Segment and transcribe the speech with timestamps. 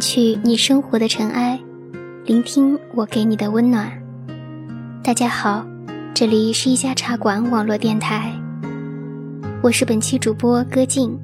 [0.00, 1.58] 去你生活的尘埃，
[2.24, 3.90] 聆听我给你的温暖。
[5.02, 5.66] 大家好，
[6.14, 8.32] 这里是一家茶馆网络电台，
[9.62, 11.18] 我是本期主播歌静，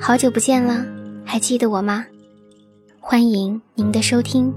[0.00, 0.84] 好久不见了，
[1.24, 2.04] 还记得我吗？
[3.00, 4.52] 欢迎您的收听。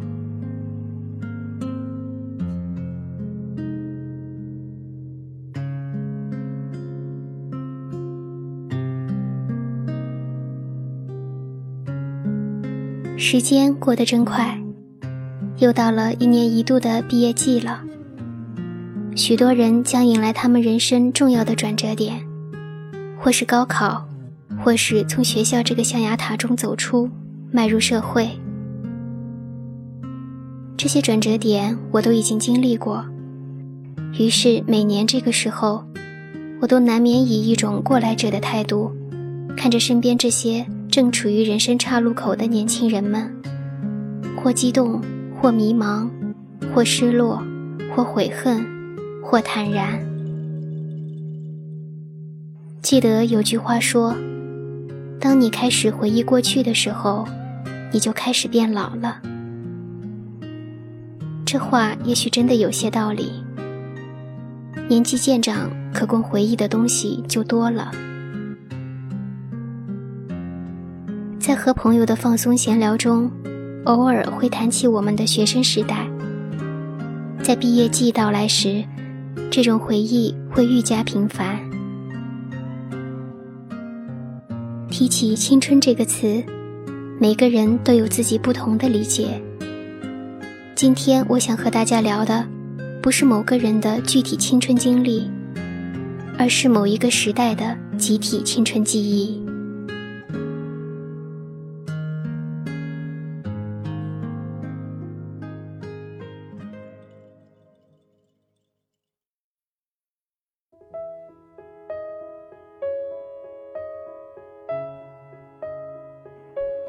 [13.30, 14.58] 时间过得真快，
[15.58, 17.84] 又到了一年一度的毕业季了。
[19.18, 22.26] 许多人将迎来他们人生重要的转折点，
[23.20, 24.08] 或是高考，
[24.64, 27.10] 或是从学校这个象牙塔中走出，
[27.52, 28.30] 迈入社会。
[30.78, 33.04] 这些转折点我都已经经历过，
[34.18, 35.84] 于是每年这个时候，
[36.62, 38.90] 我都难免以一种过来者的态度，
[39.58, 40.66] 看着身边这些。
[40.98, 43.32] 正处于人生岔路口的年轻人们，
[44.36, 45.00] 或激动，
[45.40, 46.10] 或迷茫，
[46.74, 47.40] 或失落，
[47.94, 48.66] 或悔恨，
[49.24, 50.00] 或坦然。
[52.82, 54.16] 记得有句话说
[55.22, 57.28] ：“当你开始回忆过去的时候，
[57.94, 59.22] 你就开始变老了。”
[61.46, 63.34] 这话也许真的有些道理。
[64.90, 67.92] 年纪渐长，可供回忆的东西就多了。
[71.48, 73.32] 在和朋友的放松闲聊中，
[73.86, 76.06] 偶尔会谈起我们的学生时代。
[77.42, 78.84] 在毕业季到来时，
[79.50, 81.58] 这种回忆会愈加频繁。
[84.90, 86.44] 提起“青春”这个词，
[87.18, 89.42] 每个人都有自己不同的理解。
[90.76, 92.46] 今天我想和大家聊的，
[93.02, 95.32] 不是某个人的具体青春经历，
[96.38, 99.47] 而是某一个时代的集体青春记忆。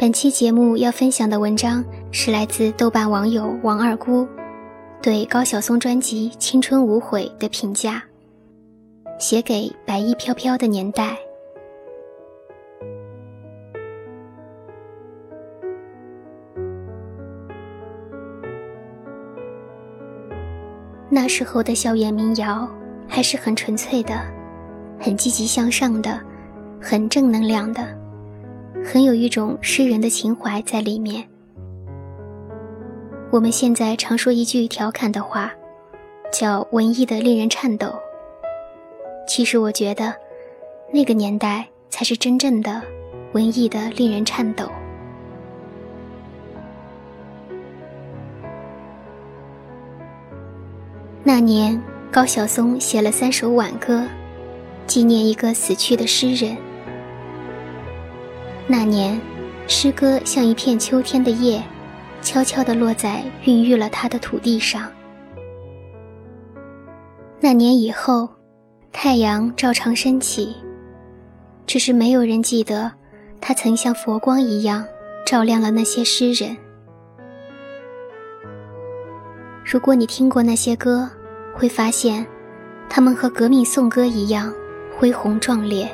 [0.00, 4.25] 本期节目要分享的文章是来自豆瓣网友王二姑
[5.03, 8.00] 对高晓松专辑《青春无悔》的评价，
[9.19, 11.19] 写给白衣飘飘的年代。
[21.10, 22.70] 那时候的校园民谣
[23.09, 24.15] 还是很纯粹的，
[25.00, 26.20] 很积极向上的，
[26.80, 27.97] 很正能量的。
[28.84, 31.27] 很有一种诗人的情怀在里面。
[33.31, 35.53] 我们现在常说一句调侃的话，
[36.33, 37.94] 叫“文艺的令人颤抖”。
[39.28, 40.15] 其实我觉得，
[40.91, 42.81] 那个年代才是真正的
[43.33, 44.66] 文艺的令人颤抖。
[51.22, 51.78] 那年，
[52.10, 54.03] 高晓松写了三首挽歌，
[54.87, 56.56] 纪念一个死去的诗人。
[58.70, 59.18] 那年，
[59.66, 61.62] 诗歌像一片秋天的叶，
[62.20, 64.92] 悄悄地落在孕育了他的土地上。
[67.40, 68.28] 那年以后，
[68.92, 70.54] 太阳照常升起，
[71.66, 72.92] 只是没有人记得，
[73.40, 74.84] 他曾像佛光一样
[75.24, 76.54] 照亮了那些诗人。
[79.64, 81.08] 如果你听过那些歌，
[81.54, 82.26] 会发现，
[82.86, 84.52] 他们和革命颂歌一样
[84.94, 85.88] 恢宏壮烈。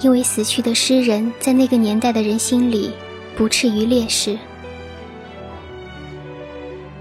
[0.00, 2.92] 因为死去的诗人在那个年代的人心里
[3.36, 4.38] 不至于烈士，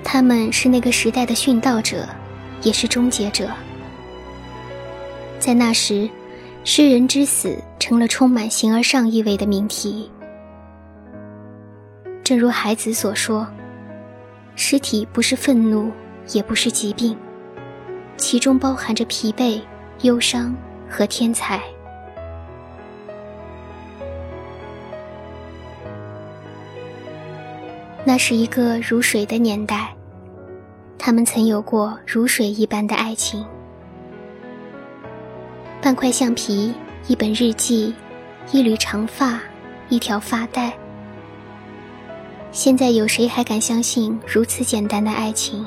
[0.03, 2.07] 他们是那个时代的殉道者，
[2.63, 3.49] 也是终结者。
[5.39, 6.09] 在那时，
[6.63, 10.11] 诗人之死成了充满形而上意味的命题。
[12.23, 13.47] 正如海子所说
[14.55, 15.91] ：“尸体不是愤怒，
[16.33, 17.15] 也不是疾病，
[18.17, 19.61] 其中包含着疲惫、
[20.01, 20.53] 忧伤
[20.89, 21.61] 和天才。”
[28.07, 29.93] 那是一个如水的年代，
[30.97, 33.45] 他们曾有过如水一般的爱情。
[35.81, 36.73] 半块橡皮，
[37.09, 37.93] 一本日记，
[38.53, 39.41] 一缕长发，
[39.89, 40.71] 一条发带。
[42.53, 45.65] 现在有谁还敢相信如此简单的爱情？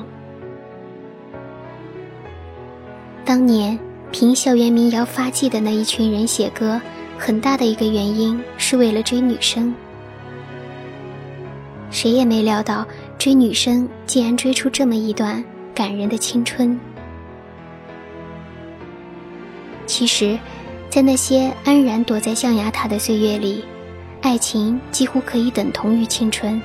[3.23, 3.77] 当年
[4.11, 6.81] 凭校园民谣发迹的那一群人写歌，
[7.19, 9.71] 很大的一个原因是为了追女生。
[11.91, 12.85] 谁也没料到，
[13.19, 15.43] 追女生竟然追出这么一段
[15.75, 16.79] 感人的青春。
[19.85, 20.39] 其实，
[20.89, 23.63] 在那些安然躲在象牙塔的岁月里，
[24.21, 26.61] 爱情几乎可以等同于青春。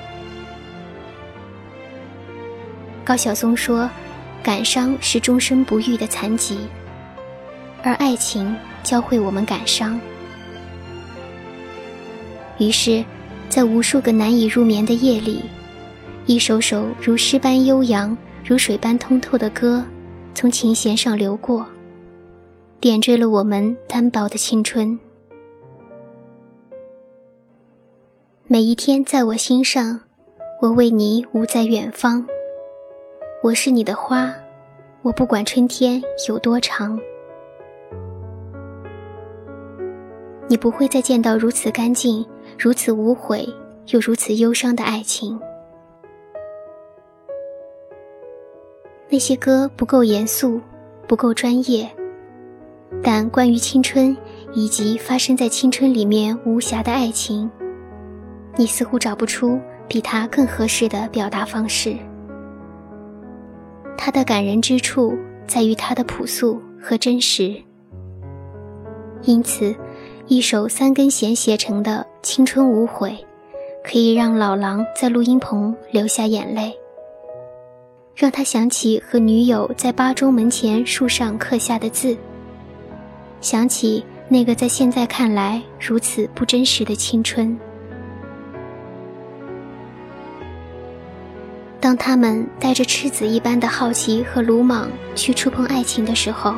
[3.05, 3.91] 高晓松说
[4.43, 6.59] ：“感伤是终身不愈的残疾，
[7.83, 10.01] 而爱情教会我们感伤。”
[12.59, 13.05] 于是，
[13.49, 15.43] 在无数个难以入眠的夜里，
[16.27, 19.83] 一首首如诗般悠扬、如水般通透的歌，
[20.35, 21.65] 从琴弦上流过，
[22.81, 24.99] 点缀了我们单薄的青春。
[28.47, 30.01] 每一天，在我心上，
[30.61, 32.27] 我为你舞在远方。
[33.43, 34.33] 我是你的花，
[35.03, 36.99] 我不管春天有多长。
[40.49, 42.25] 你不会再见到如此干净、
[42.59, 43.47] 如此无悔
[43.89, 45.39] 又如此忧伤的爱情。
[49.09, 50.61] 那些歌不够严肃，
[51.07, 51.89] 不够专业，
[53.03, 54.17] 但关于青春
[54.53, 57.49] 以及发生在青春里面无瑕的爱情，
[58.57, 61.97] 你似乎找不出比它更合适的表达方式。
[63.97, 65.17] 它的感人之处
[65.47, 67.55] 在于它的朴素和真实，
[69.23, 69.75] 因此，
[70.29, 73.11] 一首三根弦写成的《青春无悔》，
[73.89, 76.77] 可以让老狼在录音棚流下眼泪，
[78.13, 82.17] 让他想起和女友在八中门前树上刻下的字，
[83.41, 87.57] 想起那个在现在看来如此不真实的青春。
[91.79, 96.53] 当他们带着赤子一般的好奇和鲁莽去触碰爱情的时候，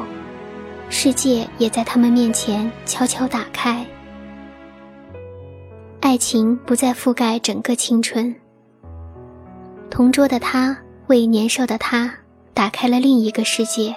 [0.91, 3.85] 世界也在他们面前悄悄打开。
[6.01, 8.35] 爱情不再覆盖整个青春。
[9.91, 10.77] 同桌的他
[11.09, 12.13] 为年少的他
[12.55, 13.95] 打开了另一个世界。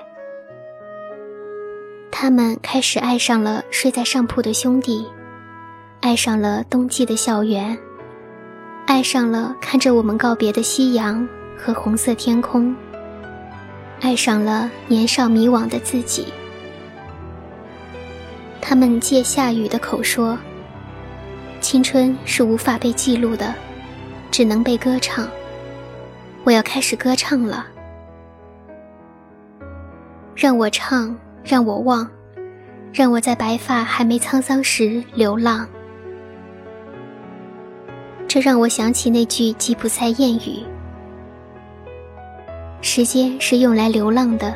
[2.12, 5.06] 他们开始爱上了睡在上铺的兄弟，
[6.02, 7.78] 爱上了冬季的校园。
[8.86, 11.28] 爱上了看着我们告别的夕阳
[11.58, 12.76] 和红色天空，
[14.02, 16.26] 爱上了年少迷惘的自己。
[18.62, 20.38] 他们借下雨的口说
[21.60, 23.54] ：“青春是无法被记录的，
[24.30, 25.28] 只能被歌唱。
[26.44, 27.66] 我要开始歌唱了，
[30.36, 32.10] 让我唱，让我忘，
[32.94, 35.68] 让我在白发还没沧桑时流浪。”
[38.28, 40.63] 这让我想起那句吉普赛谚语
[42.81, 44.56] ：“时间是用来流浪的，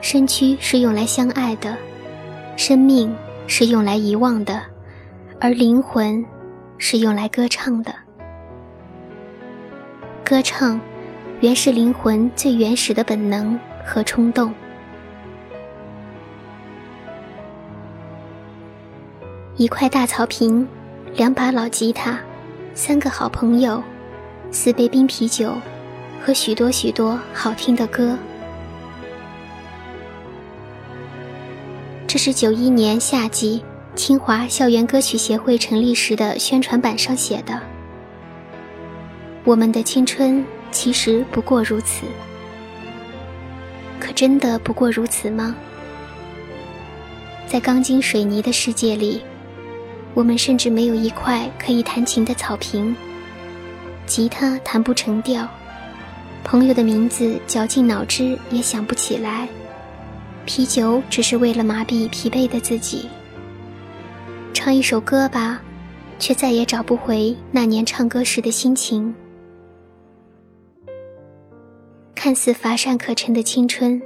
[0.00, 1.76] 身躯是用来相爱的，
[2.58, 3.16] 生命
[3.46, 4.60] 是用来遗忘的，
[5.40, 6.26] 而灵魂
[6.76, 7.94] 是用来歌唱的。
[10.24, 10.80] 歌唱，
[11.40, 13.56] 原是灵魂最原始的本能
[13.86, 14.52] 和冲动。”
[19.56, 20.66] 一块大草坪，
[21.14, 22.18] 两把老吉他。
[22.74, 23.80] 三个好朋友，
[24.50, 25.52] 四杯冰啤酒，
[26.20, 28.18] 和许多许多好听的歌。
[32.08, 33.62] 这是九一年夏季
[33.94, 37.60] 清华校园歌曲协会成立时的宣传板上写的。
[39.44, 42.06] 我们的青春其实不过如此，
[44.00, 45.54] 可真的不过如此吗？
[47.46, 49.20] 在钢筋水泥的世界里。
[50.14, 52.96] 我们甚至没有一块可以弹琴的草坪，
[54.06, 55.46] 吉他弹不成调，
[56.42, 59.46] 朋友的名字绞尽脑汁也想不起来，
[60.44, 63.08] 啤酒只是为了麻痹疲惫的自己。
[64.54, 65.60] 唱一首歌吧，
[66.18, 69.14] 却再也找不回那年唱歌时的心情。
[72.14, 74.02] 看似乏善可陈的青春，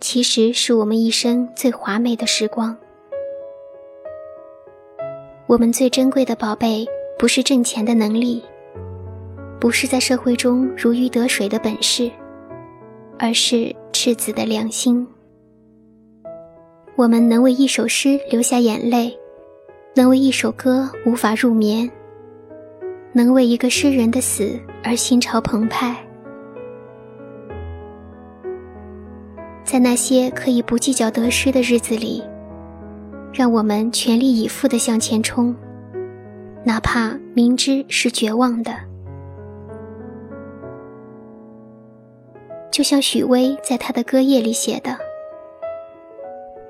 [0.00, 2.76] 其实是我们一生最华美的时光。
[5.46, 6.86] 我们最珍贵的宝贝，
[7.18, 8.40] 不是挣钱的能力，
[9.58, 12.08] 不是在社会中如鱼得水的本事，
[13.18, 15.04] 而是赤子的良心。
[17.00, 19.18] 我们能为一首诗流下眼泪，
[19.96, 21.90] 能为一首歌无法入眠，
[23.14, 25.96] 能为一个诗人的死而心潮澎湃。
[29.64, 32.22] 在那些可以不计较得失的日子里。
[33.32, 35.56] 让我们全力以赴地向前冲，
[36.64, 38.74] 哪怕明知是绝望的。
[42.70, 44.98] 就像许巍在他的歌页里写的：“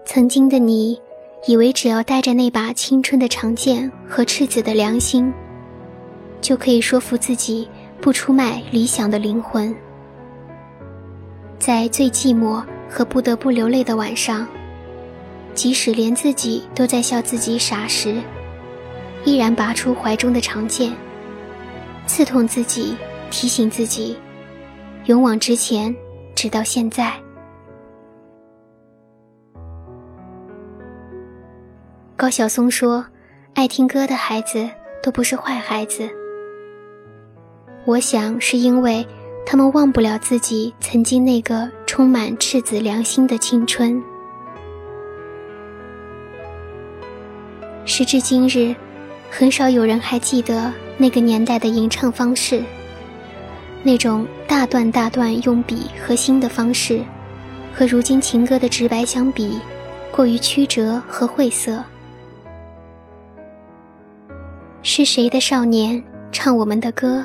[0.05, 1.01] 曾经的你，
[1.47, 5.33] 以为只要带着那把青春的长剑和赤子的良心，
[6.41, 7.69] 就可以说服自己
[8.01, 9.75] 不出卖理想的灵魂。
[11.59, 14.47] 在最寂寞和不得不流泪的晚上。”
[15.53, 18.15] 即使连自己都在笑自己傻时，
[19.25, 20.93] 依然拔出怀中的长剑，
[22.07, 22.95] 刺痛自己，
[23.31, 24.17] 提醒自己，
[25.07, 25.95] 勇往直前，
[26.37, 27.13] 直到现在。
[32.21, 33.03] 高晓松说
[33.57, 34.69] ：“爱听歌的孩子
[35.03, 36.07] 都不是坏孩子。”
[37.87, 39.07] 我想是因为
[39.47, 44.03] 他们忘不了自己曾经那个充满赤子良心的青春。
[47.87, 48.77] 时至今日，
[49.31, 52.63] 很少有人还记得那个年代的吟唱方式，
[53.83, 57.01] 那种大段大段用笔和心的方式，
[57.75, 59.59] 和如今情歌的直白相比，
[60.13, 61.83] 过于曲折和晦涩。
[64.83, 67.23] 是谁的少年唱我们的歌？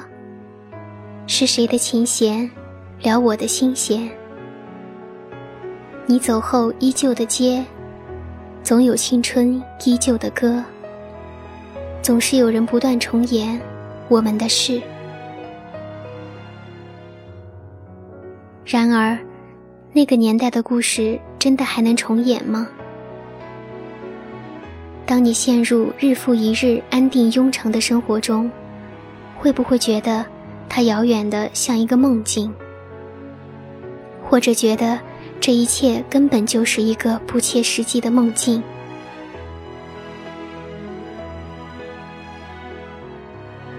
[1.25, 2.49] 是谁的琴弦
[3.01, 4.09] 撩我的心弦？
[6.05, 7.63] 你走后依旧的街，
[8.61, 10.61] 总有青春依旧的歌。
[12.01, 13.59] 总是有人不断重演
[14.09, 14.81] 我们的事。
[18.65, 19.17] 然而，
[19.93, 22.67] 那个年代的故事真的还能重演吗？
[25.07, 28.49] 当你陷入日复一日安定庸常的生活中，
[29.37, 30.25] 会不会觉得
[30.67, 32.51] 它遥远的像一个梦境？
[34.23, 34.99] 或者觉得
[35.39, 38.63] 这一切根本就是一个不切实际的梦境？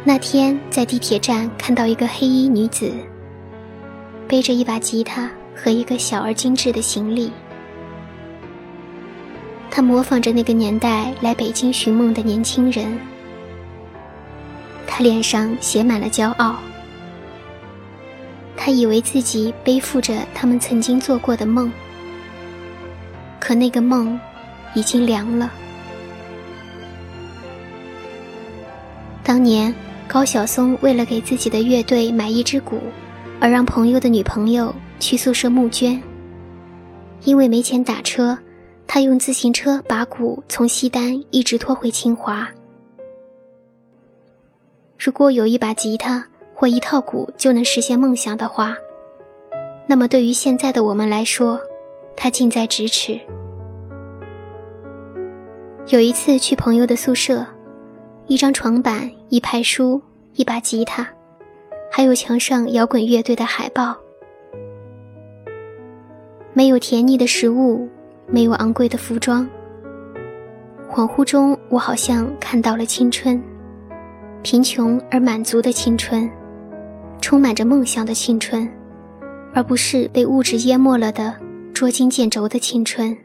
[0.05, 2.93] 那天在地铁站看到一个黑衣女子，
[4.29, 7.33] 背着一把吉他和一个小而精致的行李。
[9.77, 12.99] 他模仿着那个年代来北京寻梦的年轻人，
[14.87, 16.57] 他脸上写满了骄傲。
[18.57, 21.71] 他以为自己背负着他们曾经做过的梦，
[23.39, 24.19] 可那个梦
[24.73, 25.53] 已经凉了。
[29.23, 29.75] 当年
[30.09, 32.81] 高晓松为了给自己的乐队买一支鼓，
[33.41, 36.03] 而让朋友的女朋友去宿舍募捐，
[37.25, 38.39] 因为没钱打车。
[38.87, 42.49] 他用自行车把鼓从西单一直拖回清华。
[44.99, 48.77] 如果有一把吉他或一套鼓就能实现梦想的话，
[49.87, 51.61] 那么对于现在的我们来说，
[52.17, 53.21] 它近在咫尺。
[55.89, 57.47] 有一次去朋友的宿舍，
[58.27, 60.01] 一张床板、一排书、
[60.35, 61.07] 一把吉他，
[61.91, 63.95] 还有墙上摇滚乐队的海报，
[66.55, 67.89] 没有甜腻的食物。
[68.29, 69.49] 没有昂贵的服装，
[70.91, 73.41] 恍惚中，我好像看到了青春，
[74.43, 76.29] 贫穷而满足的青春，
[77.21, 78.69] 充满着梦想的青春，
[79.55, 81.35] 而不是被物质淹没了的
[81.73, 83.17] 捉襟见肘的青春。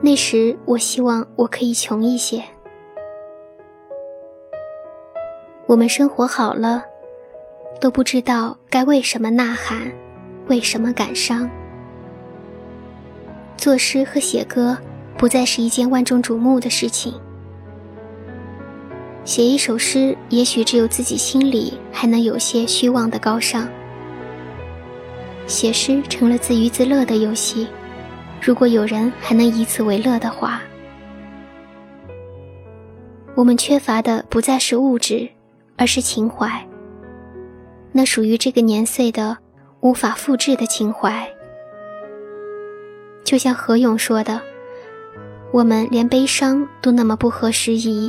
[0.00, 2.42] 那时，我希望我可以穷一些。
[5.66, 6.84] 我们生活好了，
[7.80, 9.80] 都不知道该为什么呐喊，
[10.46, 11.50] 为什么感伤。
[13.56, 14.76] 作诗和写歌
[15.16, 17.12] 不再是一件万众瞩目的事情。
[19.24, 23.68] 写一首诗，也许只有自己心里还能有些虚妄的高尚。
[25.46, 27.66] 写诗成了自娱自乐的游戏，
[28.40, 30.60] 如果有人还能以此为乐的话，
[33.34, 35.28] 我们缺乏的不再是物质，
[35.76, 36.48] 而是情怀。
[37.92, 39.36] 那属于这个年岁的、
[39.80, 41.28] 无法复制的情怀。
[43.26, 44.40] 就像何勇说的
[45.50, 48.08] ：“我们连悲伤都那么不合时宜。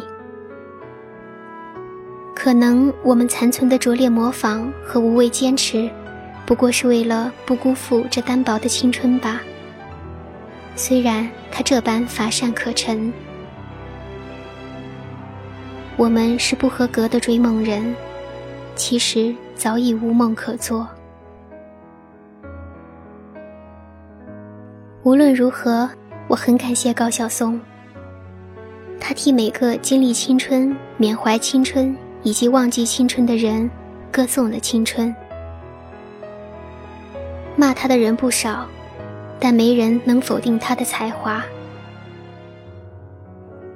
[2.36, 5.89] 可能我们残存的拙劣模仿和无畏坚持，
[6.45, 9.41] 不过是为了不辜负这单薄的青春吧。
[10.75, 13.12] 虽然他这般乏善可陈，
[15.97, 17.95] 我们是不合格的追梦人，
[18.75, 20.88] 其实早已无梦可做。”
[25.07, 25.89] 无论如何，
[26.27, 27.57] 我很感谢高晓松。
[28.99, 33.71] 他替每个经历青春、缅怀青春以及忘记青春的人，
[34.11, 35.15] 歌颂了青春。
[37.55, 38.67] 骂他的人不少，
[39.39, 41.41] 但没人能否定他的才华。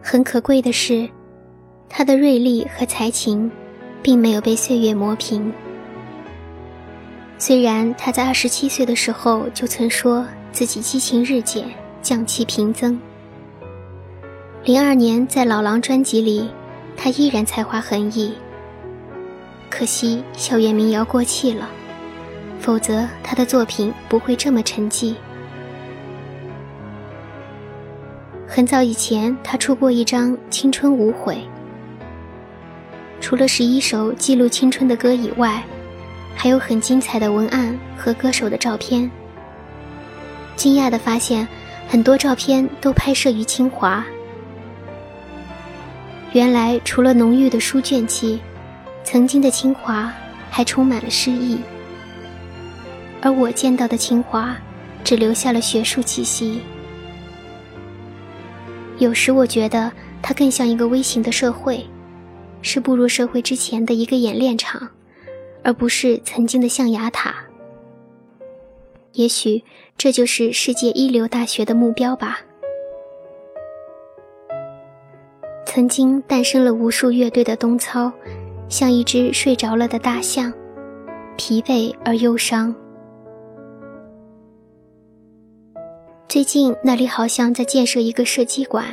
[0.04, 1.08] 很可贵的是，
[1.88, 3.50] 他的锐利和才情，
[4.04, 5.50] 并没有被岁月磨平。
[7.38, 10.28] 虽然他在二十七岁的时候就曾说。
[10.52, 11.66] 自己激情日减，
[12.02, 13.00] 匠气频增。
[14.66, 16.50] 零二年在《老狼》专辑里，
[16.98, 18.34] 他依然才华横溢。
[19.70, 21.70] 可惜校园民谣过气了，
[22.60, 25.16] 否则他的作品不会这么沉寂。
[28.46, 31.36] 很早以前，他出过一张《青春无悔》，
[33.22, 35.64] 除了十一首记录青春的歌以外，
[36.36, 39.10] 还有很精彩的文案和歌手的照片。
[40.62, 41.48] 惊讶地发现，
[41.88, 44.06] 很多照片都拍摄于清华。
[46.34, 48.40] 原来，除了浓郁的书卷气，
[49.04, 50.14] 曾经的清华
[50.52, 51.58] 还充满了诗意。
[53.24, 54.56] 而我见到的清华，
[55.04, 56.62] 只留下了学术气息。
[59.00, 59.92] 有时我觉得
[60.22, 61.84] 它更像一个微型的社会，
[62.62, 64.88] 是步入社会之前的一个演练场，
[65.64, 67.34] 而不是曾经的象牙塔。
[69.14, 69.62] 也许
[70.04, 72.42] 这就是世界一流大学的目标吧。
[75.64, 78.12] 曾经诞生了无数乐队的东操，
[78.68, 80.52] 像一只睡着了的大象，
[81.38, 82.74] 疲惫而忧伤。
[86.28, 88.84] 最近那里好像在建设一个射击馆，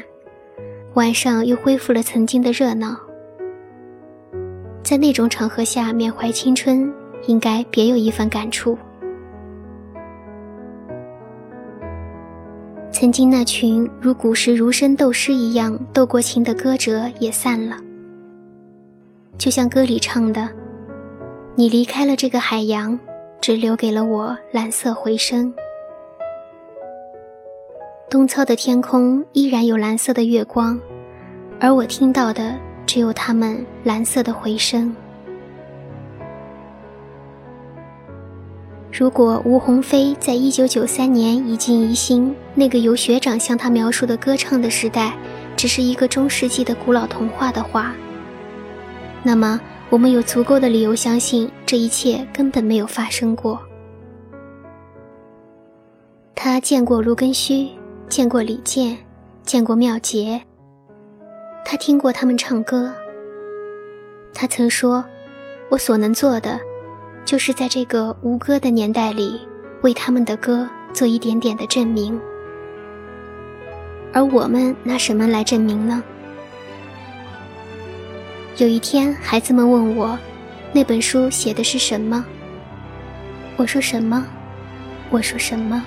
[0.93, 2.95] 晚上又恢复了曾经的热闹。
[4.83, 6.93] 在那种场合下缅怀青春，
[7.27, 8.77] 应该别有一番感触。
[13.00, 17.76] 曾经那群如古时儒生斗诗一样斗过情的歌者也散了，
[19.38, 20.49] 就像歌里唱的
[21.55, 22.99] ：“你离开了这个海洋，
[23.40, 25.55] 只留给了我蓝色回声。”
[28.11, 30.76] 东操的天空依然有蓝色的月光，
[31.61, 34.93] 而我听到的只有他们蓝色的回声。
[38.92, 45.12] 如果吴鸿飞在一九九三年已经疑心那个由学长向他描述的歌唱的时代，
[45.57, 47.92] 只是一个中世纪的古老童话的话，
[49.23, 53.61] 那么我们有足够的理由相信这一切根本没有发生过。
[56.35, 57.72] 他见过卢庚戌。
[58.09, 58.96] 见过李健，
[59.42, 60.40] 见过妙杰。
[61.62, 62.90] 他听过他们唱歌。
[64.33, 65.05] 他曾说
[65.68, 66.59] ：“我所能做的，
[67.29, 69.38] 就是在这个无歌的年代里，
[69.83, 72.19] 为他们的歌做一点点的证明。”
[74.14, 76.03] 而我们拿什么来证明呢？
[78.57, 80.19] 有一天，孩子们问我
[80.73, 82.25] ：“那本书写的是什么？”
[83.59, 84.27] 我说：“什么？”
[85.12, 85.85] 我说：“什么？”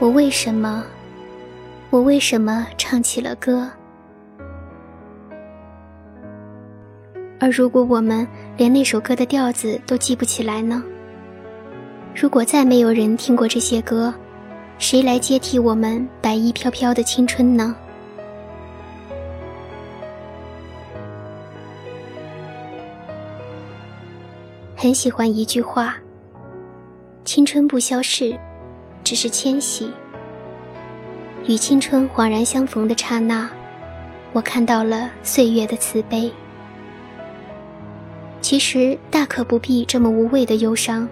[0.00, 0.84] 我为什么？
[1.88, 3.70] 我为什么唱起了歌？
[7.40, 8.24] 而如果我们
[8.56, 10.82] 连那首歌的调子都记不起来呢？
[12.14, 14.12] 如果再没有人听过这些歌，
[14.78, 17.74] 谁来接替我们白衣飘飘的青春呢？
[24.76, 25.96] 很喜欢一句话：
[27.24, 28.38] 青春不消逝。
[29.02, 29.90] 只是迁徙。
[31.48, 33.50] 与青春恍然相逢的刹那，
[34.32, 36.30] 我看到了岁月的慈悲。
[38.50, 41.08] 其实大可不必这么无谓的忧伤。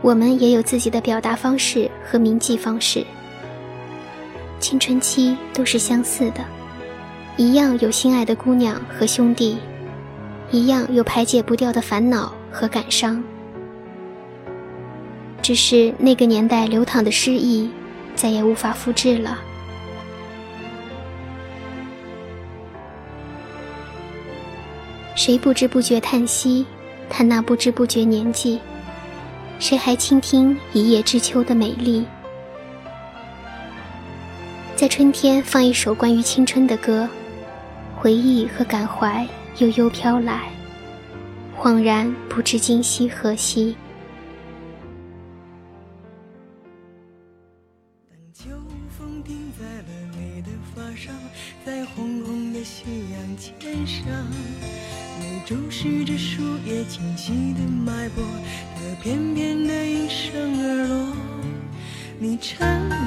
[0.00, 3.04] 我们也有自己的表达方式和铭记方式。
[4.58, 6.42] 青春期都是相似的，
[7.36, 9.58] 一样有心爱的姑娘和兄弟，
[10.50, 13.22] 一样有排解不掉的烦恼和感伤。
[15.42, 17.68] 只是那个年代流淌的诗意，
[18.14, 19.38] 再也无法复制了。
[25.16, 26.66] 谁不知不觉叹息，
[27.08, 28.60] 叹那不知不觉年纪？
[29.58, 32.04] 谁还倾听一叶知秋的美丽？
[34.76, 37.08] 在春天放一首关于青春的歌，
[37.96, 39.26] 回忆和感怀
[39.56, 40.50] 悠悠飘来，
[41.58, 43.74] 恍然不知今夕何夕。
[48.34, 48.50] 秋
[48.98, 51.10] 风停在了你的发梢，
[51.64, 54.04] 在红红的夕阳肩上
[55.86, 58.24] 视着树叶清晰的脉搏，
[58.74, 61.14] 它翩翩的应声而落。
[62.18, 62.66] 你沉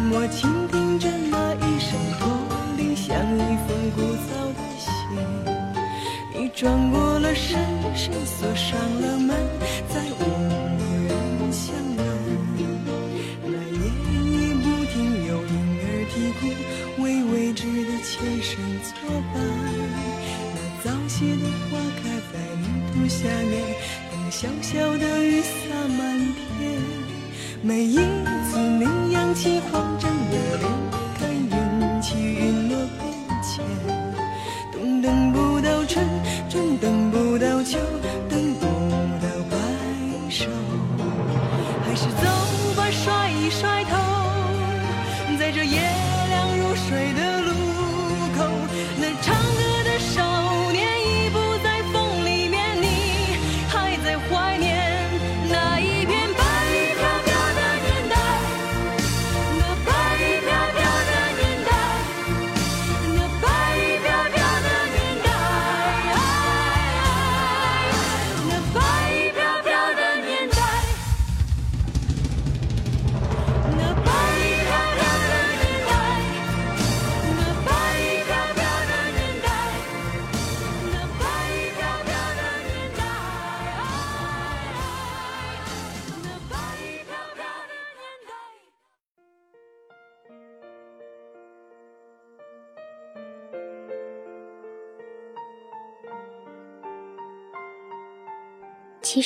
[0.10, 2.26] 默倾听着那一声驼
[2.78, 3.38] 铃，像一
[3.68, 4.88] 封古早的信。
[6.34, 7.60] 你转过了身，
[7.94, 9.36] 身锁上了门，
[9.90, 10.24] 再无
[11.06, 11.12] 人
[11.52, 12.02] 相拥。
[13.44, 13.78] 那夜
[14.24, 14.96] 已不停
[15.28, 16.40] 有婴儿啼哭，
[17.04, 18.90] 为未知的前生作
[19.34, 19.36] 伴。
[20.56, 21.99] 那早谢的花开。
[23.22, 23.62] 下面，
[24.10, 26.80] 等小小的雨洒满天。
[27.62, 30.64] 每一次你扬起慌张的脸，
[31.18, 33.12] 看云起云落变
[33.44, 33.52] 迁。
[34.72, 36.08] 冬等不到春，
[36.50, 37.78] 春等不到秋，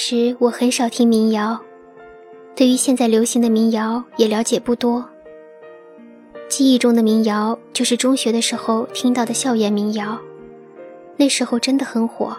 [0.06, 1.58] 其实我很少听民谣，
[2.58, 5.08] 对于现在流行的民谣也了解不多。
[6.50, 10.20] 记忆中的民谣就是中学的时候听到的校园民谣，
[11.16, 12.36] 那时候真的很火。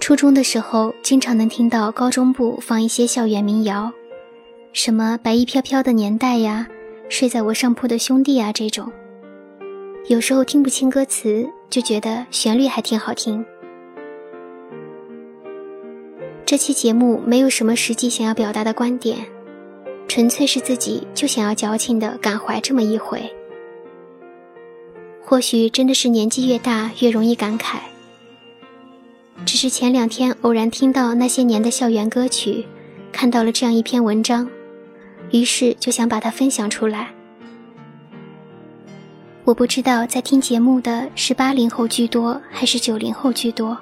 [0.00, 3.92] 初中的时候经常能听到高中部放一些校园民谣，
[4.72, 6.66] 什么白衣飘飘的年代呀，
[7.08, 8.90] 睡在我上铺的兄弟啊这种。
[10.08, 13.46] 有时候听不清歌词，就觉得旋律还挺好听。
[16.50, 19.18] 这期节目没有什么实际想要表达的观点。
[20.08, 23.32] 纯粹是自己就想要矫情的感怀这么一回，
[25.24, 27.76] 或许真的是年纪越大越容易感慨。
[29.46, 32.66] 只是前两天偶然听到那些年的校园歌曲，
[33.12, 34.50] 看到了这样一篇文章，
[35.30, 37.14] 于是就想把它分享出来。
[39.44, 43.78] 我不知道在听节目的是八零后居多还是九零后居多，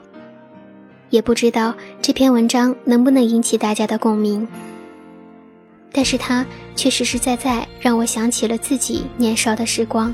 [1.11, 4.47] 也不知道这篇文章能不能引起大家的共鸣。
[5.91, 6.45] 但是它
[6.77, 10.13] 却实实在在让我想起了自己年少的时光。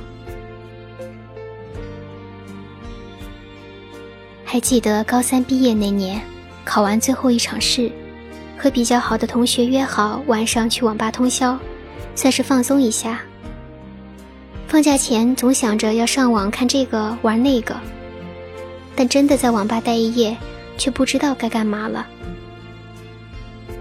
[4.45, 6.21] 还记得高三毕业那年，
[6.65, 7.91] 考完最后一场试，
[8.57, 11.59] 和比较好的同学约好晚上去网吧通宵，
[12.15, 13.21] 算是放松一下。
[14.69, 17.77] 放假前总想着要上网看这个玩那个，
[18.95, 20.37] 但真的在网吧待一夜，
[20.77, 22.07] 却不知道该干嘛了。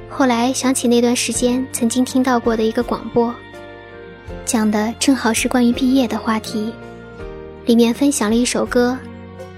[0.10, 3.34] 后来想起那段时间曾经听到过的一个广播，
[4.46, 6.72] 讲的正好是关于毕业的话题，
[7.66, 8.98] 里面分享了一首歌，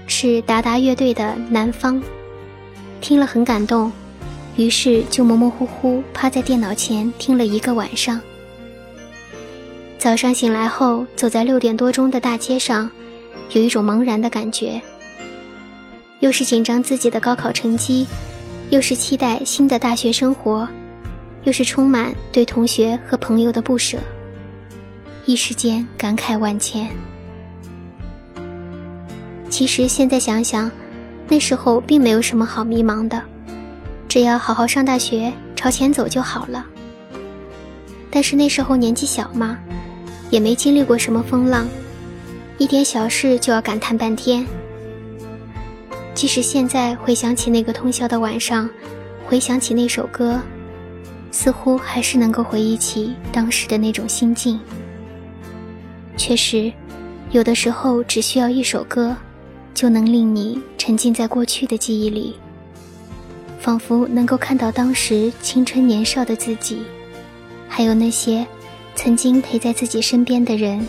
[0.06, 1.96] 是达达乐队的《南方》，
[3.00, 3.92] 听了很感动，
[4.56, 8.18] 于是就模模糊糊趴在电脑前听了一个晚上。
[9.98, 12.90] 早上醒来后，走在六点多钟的大街上，
[13.50, 14.80] 有一种茫然的感觉，
[16.20, 18.06] 又是紧张自己的高考成绩。
[18.70, 20.66] 又是期待新的大学生活，
[21.44, 23.96] 又是充满对同学和朋友的不舍，
[25.24, 26.88] 一时间感慨万千。
[29.48, 30.68] 其实现在想想，
[31.28, 33.22] 那时候并没有什么好迷茫的，
[34.08, 36.66] 只要好好上大学，朝前走就好了。
[38.10, 39.56] 但是那时候年纪小嘛，
[40.28, 41.68] 也没经历过什么风浪，
[42.58, 44.44] 一点小事就要感叹半天。
[46.16, 48.68] 即使现在回想起那个通宵的晚上，
[49.26, 50.40] 回想起那首歌，
[51.30, 54.58] 似乎还是能够回忆起当时的那种心境。
[56.16, 56.72] 确实，
[57.32, 59.14] 有的时候只需要一首歌，
[59.74, 62.36] 就能令你沉浸在过去的记忆里，
[63.60, 66.78] 仿佛能够看到当时青春年少的自己，
[67.68, 68.46] 还有那些
[68.94, 70.88] 曾经陪在自己身边的人。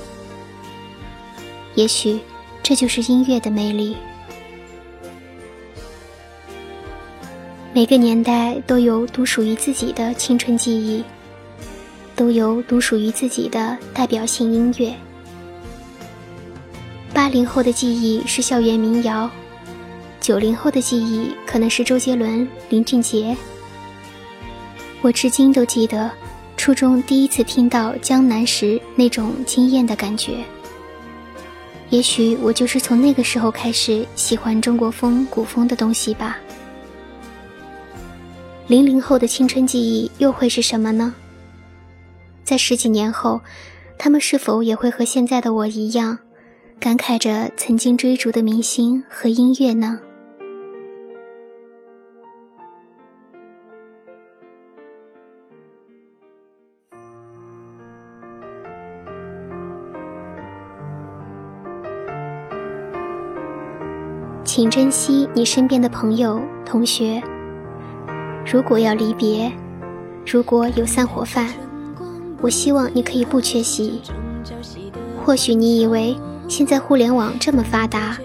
[1.76, 2.18] 也许，
[2.64, 3.98] 这就是音乐的魅力。
[7.74, 11.04] 每个年代都有独属于自己的青春记忆，
[12.16, 14.92] 都有独属于自己的代表性音乐。
[17.14, 19.30] 八零后的记忆是校园民谣，
[20.20, 23.36] 九零后的记忆可能是周杰伦、林俊杰。
[25.02, 26.10] 我至今都记得
[26.56, 30.38] 初中第一次听到《江南》时那种惊艳的感觉。
[31.92, 36.38] 也许我就是从那个时候开始喜欢中国风、古风的东西吧。
[38.68, 41.16] 零零后的青春记忆又会是什么呢？
[42.44, 43.40] 在十几年后，
[43.98, 46.20] 他们是否也会和现在的我一样，
[46.78, 50.00] 感慨着曾经追逐的明星和音乐呢？
[64.44, 67.24] 请珍惜你身边的朋友、同学。
[68.50, 69.52] 如果要离别，
[70.26, 71.50] 如果有散伙饭，
[72.40, 74.02] 我希望你可以不缺席。
[75.22, 76.16] 或许你以为
[76.48, 78.18] 现在互联网这么发达，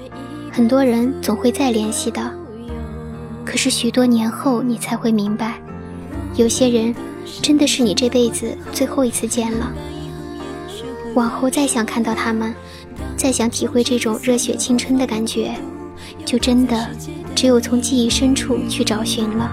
[0.52, 2.32] 很多人总会再联系的。
[3.44, 5.60] 可是许多年后，你才会明白，
[6.36, 6.94] 有些人
[7.42, 9.72] 真的是你这辈子最后一次见了。
[11.16, 12.54] 往后再想看到他们，
[13.16, 15.52] 再想体会这种热血青春的感觉，
[16.24, 16.88] 就真的
[17.34, 19.52] 只有从记忆深处去找寻了。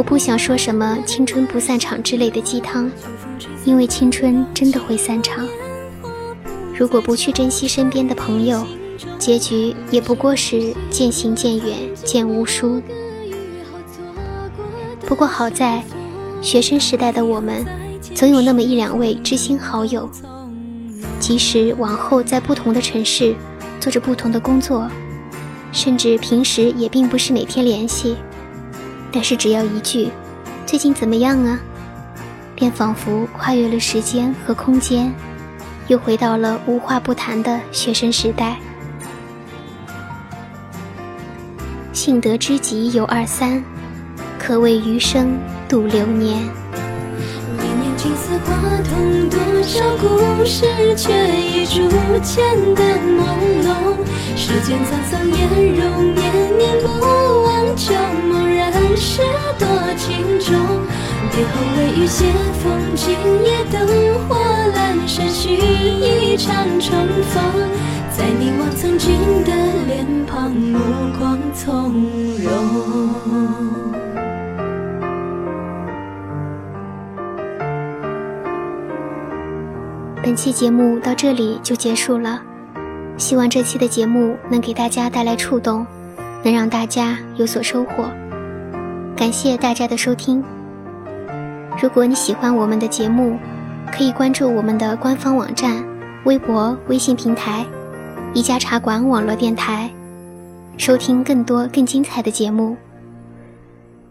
[0.00, 2.90] 我不想说什么“青春不散场”之类的鸡汤，
[3.66, 5.46] 因为青春真的会散场。
[6.74, 8.66] 如果不去珍惜身边的朋友，
[9.18, 12.80] 结局也不过是渐行渐远，渐无书。
[15.04, 15.84] 不过好在，
[16.40, 17.62] 学生时代的我们，
[18.14, 20.08] 总有那么一两位知心好友，
[21.18, 23.34] 即即使往后在不同的城市
[23.78, 24.90] 做着不同的工作，
[25.72, 28.16] 甚至平时也并不是每天联系，
[29.12, 30.10] 但是只要一句
[30.66, 31.58] “最近怎么样啊”，
[32.54, 35.12] 便仿佛跨越了时间和空间，
[35.88, 38.56] 又回到了无话不谈的学生时代。
[41.92, 43.62] 幸得知己有二三，
[44.38, 45.36] 可谓余生
[45.68, 46.48] 度流年。
[49.62, 50.64] 少故事
[50.96, 51.88] 却已逐
[52.24, 53.22] 渐的朦
[53.62, 53.68] 胧。
[54.34, 55.38] 世间沧桑颜
[55.76, 56.88] 容，念念不
[57.44, 57.94] 忘，旧
[58.28, 58.49] 梦
[58.96, 59.22] 是
[59.58, 60.56] 多情重。
[61.32, 62.24] 别后微雨斜
[62.62, 63.86] 风，今夜灯
[64.28, 64.36] 火
[64.74, 66.90] 阑珊，许一场重
[67.22, 67.42] 逢。
[68.10, 69.12] 在凝望曾经
[69.44, 69.52] 的
[69.86, 70.78] 脸庞，目
[71.18, 71.92] 光从
[72.38, 72.50] 容。
[80.22, 82.42] 本期节目到这里就结束了，
[83.16, 85.86] 希望这期的节目能给大家带来触动，
[86.42, 88.04] 能让大家有所收获。
[89.16, 90.42] 感谢大家的收听。
[91.80, 93.38] 如果你喜欢我们的节目，
[93.92, 95.84] 可以关注我们的官方网站、
[96.24, 97.64] 微博、微信平台
[98.34, 99.90] “一家茶馆网络电台”，
[100.78, 102.76] 收听更多更精彩的节目。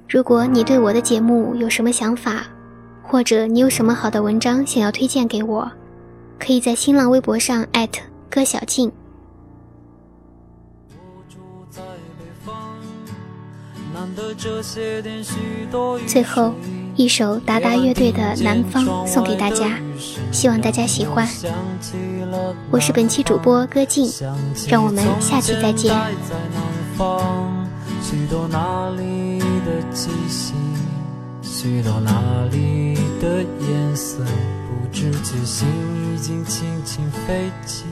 [0.07, 2.43] 如果你对我的节目有什么想法，
[3.03, 5.69] 或者你有什么好的文章想要推荐给我。
[6.39, 8.89] 可以在新浪微博上艾特歌小静。
[16.07, 16.53] 最后
[16.95, 19.79] 一首达达乐队的《南方》送给大家，
[20.31, 21.27] 希望大家喜欢。
[22.69, 24.11] 我是本期主播歌静，
[24.67, 25.95] 让我们下期再见。
[28.01, 28.89] 许多那
[32.51, 35.67] 里的颜色，不知觉心
[36.15, 37.83] 已经轻轻飞起。